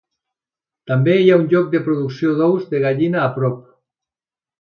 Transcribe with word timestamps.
També 0.91 1.17
hi 1.19 1.27
ha 1.33 1.35
un 1.41 1.45
lloc 1.51 1.69
de 1.75 1.81
producció 1.89 2.31
de 2.39 2.47
ous 2.55 2.65
de 2.73 2.81
gallina 2.87 3.21
a 3.25 3.29
prop. 3.37 3.61